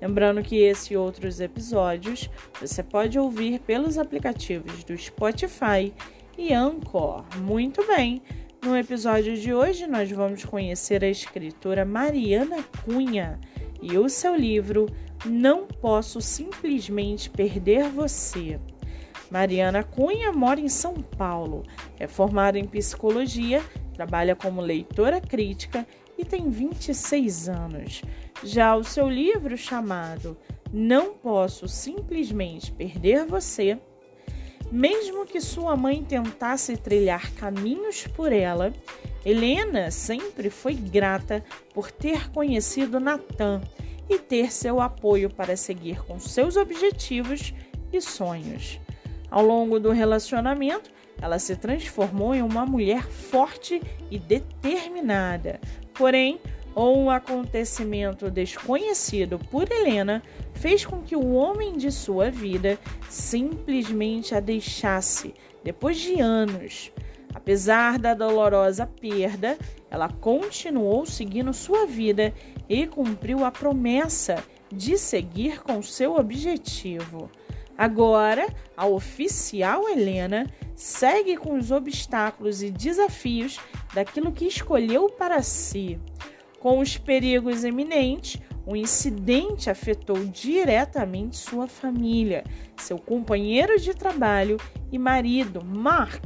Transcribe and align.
Lembrando 0.00 0.42
que 0.42 0.56
esse 0.56 0.94
e 0.94 0.96
outros 0.96 1.40
episódios 1.40 2.28
você 2.60 2.82
pode 2.82 3.18
ouvir 3.18 3.60
pelos 3.60 3.98
aplicativos 3.98 4.84
do 4.84 4.96
Spotify 4.96 5.92
e 6.36 6.52
Anchor. 6.52 7.24
Muito 7.38 7.86
bem! 7.86 8.22
No 8.64 8.76
episódio 8.76 9.36
de 9.36 9.52
hoje, 9.52 9.86
nós 9.86 10.10
vamos 10.10 10.44
conhecer 10.44 11.04
a 11.04 11.08
escritora 11.08 11.84
Mariana 11.84 12.64
Cunha 12.82 13.38
e 13.82 13.98
o 13.98 14.08
seu 14.08 14.34
livro 14.34 14.86
Não 15.26 15.66
Posso 15.66 16.20
Simplesmente 16.20 17.28
Perder 17.28 17.90
Você. 17.90 18.58
Mariana 19.30 19.82
Cunha 19.82 20.32
mora 20.32 20.60
em 20.60 20.68
São 20.68 20.94
Paulo, 20.94 21.62
é 22.00 22.06
formada 22.06 22.58
em 22.58 22.64
psicologia, 22.64 23.62
trabalha 23.92 24.34
como 24.34 24.60
leitora 24.60 25.20
crítica 25.20 25.86
e 26.16 26.24
tem 26.24 26.48
26 26.48 27.48
anos. 27.48 28.02
Já 28.42 28.74
o 28.76 28.84
seu 28.84 29.08
livro 29.08 29.56
chamado 29.56 30.36
Não 30.72 31.14
Posso 31.14 31.68
Simplesmente 31.68 32.72
Perder 32.72 33.26
Você, 33.26 33.78
mesmo 34.70 35.24
que 35.24 35.40
sua 35.40 35.76
mãe 35.76 36.02
tentasse 36.02 36.76
trilhar 36.76 37.32
caminhos 37.34 38.06
por 38.08 38.32
ela, 38.32 38.72
Helena 39.24 39.90
sempre 39.90 40.50
foi 40.50 40.74
grata 40.74 41.44
por 41.72 41.90
ter 41.90 42.30
conhecido 42.30 42.98
Natan 42.98 43.62
e 44.08 44.18
ter 44.18 44.52
seu 44.52 44.80
apoio 44.80 45.30
para 45.30 45.56
seguir 45.56 46.02
com 46.04 46.18
seus 46.18 46.56
objetivos 46.56 47.54
e 47.92 48.00
sonhos. 48.00 48.80
Ao 49.30 49.44
longo 49.44 49.80
do 49.80 49.90
relacionamento, 49.90 50.90
ela 51.20 51.38
se 51.38 51.56
transformou 51.56 52.34
em 52.34 52.42
uma 52.42 52.66
mulher 52.66 53.04
forte 53.04 53.80
e 54.10 54.18
determinada. 54.18 55.60
Porém, 55.94 56.40
um 56.82 57.10
acontecimento 57.10 58.30
desconhecido 58.30 59.38
por 59.38 59.70
Helena 59.70 60.22
fez 60.54 60.84
com 60.84 61.02
que 61.02 61.14
o 61.14 61.34
homem 61.34 61.76
de 61.76 61.92
sua 61.92 62.30
vida 62.30 62.78
simplesmente 63.08 64.34
a 64.34 64.40
deixasse 64.40 65.34
depois 65.62 65.98
de 65.98 66.20
anos. 66.20 66.92
Apesar 67.32 67.98
da 67.98 68.14
dolorosa 68.14 68.86
perda, 68.86 69.58
ela 69.90 70.08
continuou 70.08 71.04
seguindo 71.04 71.52
sua 71.52 71.86
vida 71.86 72.32
e 72.68 72.86
cumpriu 72.86 73.44
a 73.44 73.50
promessa 73.50 74.42
de 74.72 74.96
seguir 74.98 75.60
com 75.62 75.82
seu 75.82 76.16
objetivo. 76.16 77.30
Agora, 77.76 78.46
a 78.76 78.86
oficial 78.86 79.88
Helena 79.88 80.46
segue 80.76 81.36
com 81.36 81.58
os 81.58 81.70
obstáculos 81.70 82.62
e 82.62 82.70
desafios 82.70 83.58
daquilo 83.92 84.32
que 84.32 84.46
escolheu 84.46 85.08
para 85.08 85.42
si. 85.42 85.98
Com 86.64 86.78
os 86.78 86.96
perigos 86.96 87.62
iminentes, 87.62 88.40
o 88.64 88.74
incidente 88.74 89.68
afetou 89.68 90.16
diretamente 90.24 91.36
sua 91.36 91.68
família, 91.68 92.42
seu 92.74 92.96
companheiro 92.96 93.78
de 93.78 93.92
trabalho 93.92 94.56
e 94.90 94.98
marido, 94.98 95.62
Mark, 95.62 96.24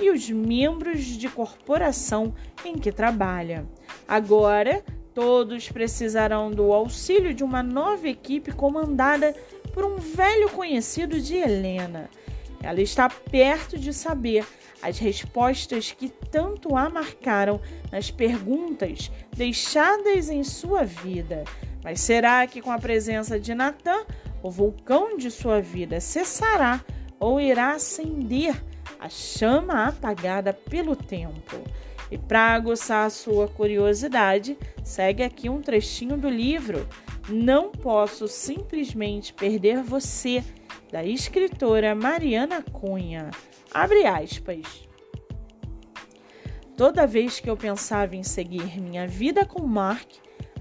e 0.00 0.10
os 0.10 0.28
membros 0.28 1.04
de 1.04 1.28
corporação 1.28 2.34
em 2.64 2.76
que 2.76 2.90
trabalha. 2.90 3.64
Agora, 4.08 4.82
todos 5.14 5.68
precisarão 5.68 6.50
do 6.50 6.72
auxílio 6.72 7.32
de 7.32 7.44
uma 7.44 7.62
nova 7.62 8.08
equipe 8.08 8.50
comandada 8.50 9.36
por 9.72 9.84
um 9.84 9.98
velho 9.98 10.50
conhecido 10.50 11.20
de 11.20 11.36
Helena. 11.36 12.10
Ela 12.62 12.80
está 12.80 13.08
perto 13.08 13.78
de 13.78 13.92
saber 13.92 14.46
as 14.82 14.98
respostas 14.98 15.92
que 15.92 16.08
tanto 16.08 16.76
a 16.76 16.88
marcaram 16.88 17.60
nas 17.90 18.10
perguntas 18.10 19.10
deixadas 19.34 20.28
em 20.28 20.42
sua 20.44 20.84
vida. 20.84 21.44
Mas 21.82 22.00
será 22.00 22.46
que 22.46 22.60
com 22.60 22.70
a 22.70 22.78
presença 22.78 23.38
de 23.38 23.54
Natan, 23.54 24.04
o 24.42 24.50
vulcão 24.50 25.16
de 25.16 25.30
sua 25.30 25.60
vida 25.60 26.00
cessará 26.00 26.84
ou 27.18 27.40
irá 27.40 27.72
acender 27.72 28.60
a 28.98 29.08
chama 29.08 29.86
apagada 29.86 30.52
pelo 30.52 30.96
tempo? 30.96 31.56
E 32.10 32.16
para 32.16 32.54
aguçar 32.54 33.06
a 33.06 33.10
sua 33.10 33.48
curiosidade, 33.48 34.56
segue 34.84 35.22
aqui 35.22 35.48
um 35.48 35.60
trechinho 35.60 36.16
do 36.16 36.28
livro 36.28 36.88
Não 37.28 37.70
Posso 37.70 38.28
Simplesmente 38.28 39.32
Perder 39.32 39.82
Você, 39.82 40.44
da 40.90 41.04
escritora 41.04 41.94
Mariana 41.94 42.62
Cunha. 42.62 43.30
Abre 43.72 44.06
aspas. 44.06 44.86
Toda 46.76 47.06
vez 47.06 47.40
que 47.40 47.48
eu 47.48 47.56
pensava 47.56 48.14
em 48.14 48.22
seguir 48.22 48.80
minha 48.80 49.06
vida 49.06 49.44
com 49.46 49.66
Mark, 49.66 50.08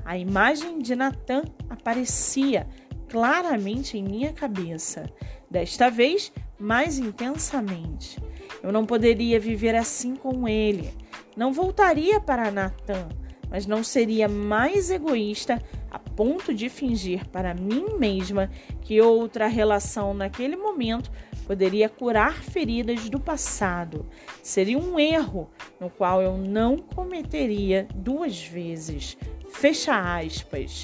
a 0.03 0.17
imagem 0.17 0.79
de 0.79 0.95
Nathan 0.95 1.43
aparecia 1.69 2.67
claramente 3.09 3.97
em 3.97 4.03
minha 4.03 4.31
cabeça. 4.31 5.11
Desta 5.49 5.89
vez, 5.89 6.31
mais 6.59 6.97
intensamente. 6.97 8.17
Eu 8.63 8.71
não 8.71 8.85
poderia 8.85 9.39
viver 9.39 9.75
assim 9.75 10.15
com 10.15 10.47
ele. 10.47 10.93
Não 11.35 11.51
voltaria 11.51 12.19
para 12.19 12.49
Nathan, 12.49 13.09
mas 13.49 13.65
não 13.65 13.83
seria 13.83 14.27
mais 14.27 14.89
egoísta 14.89 15.61
a 15.95 15.99
ponto 15.99 16.53
de 16.53 16.67
fingir 16.67 17.25
para 17.29 17.53
mim 17.53 17.97
mesma 17.97 18.51
que 18.81 18.99
outra 18.99 19.47
relação 19.47 20.13
naquele 20.13 20.57
momento 20.57 21.09
poderia 21.47 21.87
curar 21.87 22.43
feridas 22.43 23.07
do 23.09 23.17
passado. 23.17 24.05
Seria 24.43 24.77
um 24.77 24.99
erro 24.99 25.49
no 25.79 25.89
qual 25.89 26.21
eu 26.21 26.37
não 26.37 26.77
cometeria 26.77 27.87
duas 27.95 28.43
vezes. 28.43 29.17
Fecha 29.49 30.19
aspas. 30.19 30.83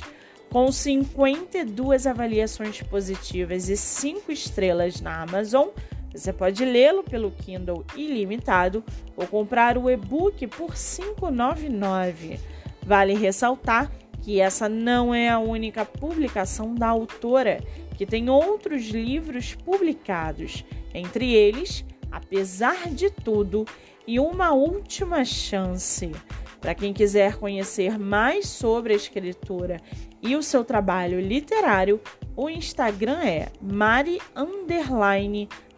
Com 0.50 0.72
52 0.72 2.08
avaliações 2.08 2.82
positivas 2.82 3.68
e 3.68 3.76
5 3.76 4.32
estrelas 4.32 5.02
na 5.02 5.24
Amazon, 5.24 5.68
você 6.10 6.32
pode 6.32 6.64
lê-lo 6.64 7.04
pelo 7.04 7.32
Kindle 7.32 7.86
ilimitado 7.98 8.82
ou 9.18 9.28
comprar 9.28 9.78
o 9.78 9.90
e-book 9.90 10.48
por 10.48 10.70
R$ 10.70 10.76
5,99. 10.78 12.40
Vale 12.86 13.14
ressaltar 13.14 13.92
que 14.22 14.40
essa 14.40 14.70
não 14.70 15.14
é 15.14 15.30
a 15.30 15.40
única 15.40 15.84
publicação 15.84 16.76
da 16.76 16.88
autora 16.88 17.64
que 17.98 18.06
tem 18.06 18.30
outros 18.30 18.88
livros 18.88 19.56
publicados, 19.56 20.64
entre 20.94 21.34
eles 21.34 21.84
Apesar 22.12 22.90
de 22.90 23.10
Tudo 23.10 23.66
e 24.06 24.20
Uma 24.20 24.52
Última 24.52 25.24
Chance. 25.24 26.12
Para 26.60 26.76
quem 26.76 26.94
quiser 26.94 27.38
conhecer 27.38 27.98
mais 27.98 28.48
sobre 28.48 28.94
a 28.94 28.96
escritora 28.96 29.82
e 30.22 30.36
o 30.36 30.44
seu 30.44 30.64
trabalho 30.64 31.20
literário, 31.20 32.00
o 32.36 32.50
Instagram 32.50 33.20
é 33.24 33.48
Mari 33.62 34.20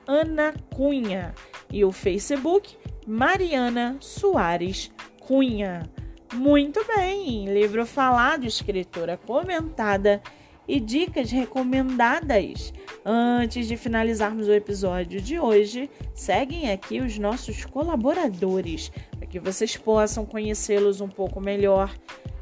Ana 0.06 0.54
Cunha 0.76 1.34
e 1.72 1.86
o 1.86 1.92
Facebook 1.92 2.76
Mariana 3.08 3.96
Soares 4.02 4.92
Cunha. 5.22 5.90
Muito 6.34 6.84
bem, 6.88 7.46
livro 7.46 7.86
falado, 7.86 8.44
escritora 8.44 9.18
comentada 9.18 10.20
e 10.68 10.80
dicas 10.80 11.30
recomendadas. 11.30 12.74
Antes 13.06 13.68
de 13.68 13.78
finalizarmos 13.78 14.48
o 14.48 14.54
episódio 14.54 15.22
de 15.22 15.40
hoje, 15.40 15.92
seguem 16.16 16.72
aqui 16.72 17.00
os 17.00 17.20
nossos 17.20 17.66
colaboradores 17.66 18.92
para 19.12 19.28
que 19.28 19.40
vocês 19.40 19.78
possam 19.78 20.26
conhecê-los 20.26 21.02
um 21.02 21.08
pouco 21.08 21.40
melhor. 21.40 21.94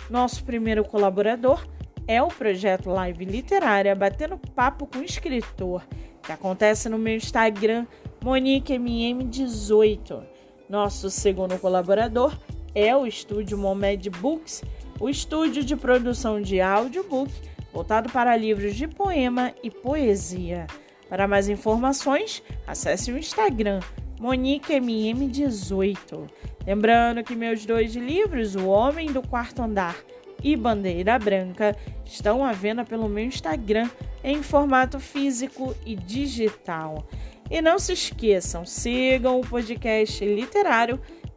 Nosso 0.10 0.46
primeiro 0.46 0.86
colaborador 0.86 1.68
é 2.08 2.22
o 2.22 2.30
projeto 2.30 2.90
Live 2.90 3.26
Literária 3.26 3.94
Batendo 3.94 4.38
Papo 4.56 4.88
com 4.88 5.04
Escritor, 5.04 5.84
que 6.24 6.32
acontece 6.32 6.88
no 6.88 6.98
meu 6.98 7.18
Instagram, 7.18 7.86
MoniqueMM18. 8.24 10.24
Nosso 10.70 11.10
segundo 11.10 11.60
colaborador 11.60 12.34
é 12.74 12.96
o 12.96 13.06
estúdio 13.06 13.58
Momed 13.58 14.10
Books, 14.10 14.64
o 15.00 15.10
estúdio 15.10 15.62
de 15.64 15.76
produção 15.76 16.42
de 16.42 16.62
audiobook 16.62 17.32
voltado 17.74 18.10
para 18.10 18.36
livros 18.36 18.76
de 18.76 18.88
poema 18.88 19.54
e 19.64 19.72
poesia. 19.72 20.68
Para 21.10 21.28
mais 21.28 21.50
informações, 21.50 22.44
acesse 22.68 23.12
o 23.12 23.18
Instagram 23.18 23.80
MoniqueMM18. 24.20 26.30
Lembrando 26.66 27.24
que 27.24 27.36
meus 27.36 27.66
dois 27.66 27.96
livros, 27.96 28.56
O 28.56 28.68
Homem 28.68 29.12
do 29.12 29.22
Quarto 29.22 29.62
Andar 29.62 29.96
e 30.44 30.56
Bandeira 30.56 31.20
Branca 31.20 31.76
estão 32.06 32.46
à 32.46 32.52
venda 32.52 32.86
pelo 32.86 33.10
meu 33.10 33.26
Instagram 33.26 33.90
em 34.24 34.44
formato 34.44 35.00
físico 35.00 35.76
e 35.86 35.96
digital. 35.96 37.08
E 37.50 37.62
não 37.62 37.80
se 37.80 37.94
esqueçam, 37.94 38.66
sigam 38.66 39.40
o 39.40 39.46
podcast 39.46 40.24
literário 40.24 41.00